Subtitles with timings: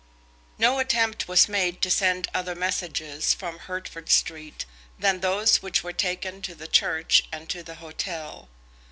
[0.57, 4.65] No attempt was made to send other messages from Hertford Street
[4.97, 8.49] than those which were taken to the church and to the hotel.